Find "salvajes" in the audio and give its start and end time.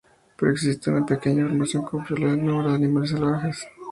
3.11-3.67